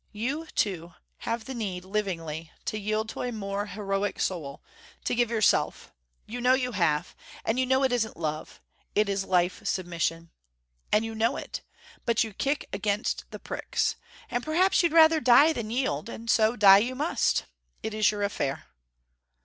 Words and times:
You, 0.13 0.47
too, 0.55 0.93
have 1.29 1.45
the 1.45 1.53
need 1.53 1.85
livingly 1.85 2.51
to 2.65 2.79
yield 2.79 3.07
to 3.09 3.21
a 3.21 3.31
more 3.31 3.67
heroic 3.67 4.19
soul, 4.19 4.63
to 5.03 5.13
give 5.13 5.29
yourself. 5.29 5.93
You 6.25 6.41
know 6.41 6.55
you 6.55 6.71
have. 6.71 7.15
And 7.45 7.59
you 7.59 7.67
know 7.67 7.83
it 7.83 7.91
isn't 7.91 8.17
love. 8.17 8.59
It 8.95 9.07
is 9.09 9.23
life 9.25 9.61
submission. 9.67 10.31
And 10.91 11.05
you 11.05 11.13
know 11.13 11.37
it. 11.37 11.61
But 12.03 12.23
you 12.23 12.33
kick 12.33 12.67
against 12.73 13.25
the 13.29 13.37
pricks. 13.37 13.95
And 14.31 14.43
perhaps 14.43 14.81
you'd 14.81 14.91
rather 14.91 15.19
die 15.21 15.53
than 15.53 15.69
yield. 15.69 16.09
And 16.09 16.31
so, 16.31 16.55
die 16.55 16.79
you 16.79 16.95
must. 16.95 17.45
It 17.83 17.93
is 17.93 18.09
your 18.09 18.23
affair." 18.23 18.65